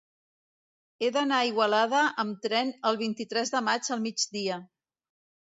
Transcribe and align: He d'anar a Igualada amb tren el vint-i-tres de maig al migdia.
He 1.07 1.11
d'anar 1.17 1.41
a 1.41 1.49
Igualada 1.49 1.99
amb 2.23 2.41
tren 2.47 2.73
el 2.91 2.99
vint-i-tres 3.03 3.53
de 3.59 3.63
maig 3.69 3.93
al 3.99 4.03
migdia. 4.09 4.61